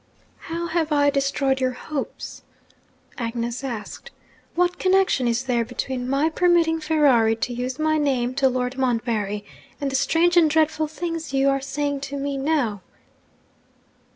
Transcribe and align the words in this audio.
'How 0.39 0.65
have 0.65 0.91
I 0.91 1.11
destroyed 1.11 1.61
your 1.61 1.73
hopes?' 1.73 2.41
Agnes 3.19 3.63
asked. 3.63 4.09
'What 4.55 4.79
connection 4.79 5.27
is 5.27 5.43
there 5.43 5.63
between 5.63 6.09
my 6.09 6.27
permitting 6.27 6.81
Ferrari 6.81 7.35
to 7.35 7.53
use 7.53 7.77
my 7.77 7.99
name 7.99 8.33
to 8.33 8.49
Lord 8.49 8.79
Montbarry, 8.79 9.45
and 9.79 9.91
the 9.91 9.95
strange 9.95 10.35
and 10.37 10.49
dreadful 10.49 10.87
things 10.87 11.35
you 11.35 11.49
are 11.49 11.61
saying 11.61 11.99
to 11.99 12.17
me 12.17 12.35
now?' 12.35 12.81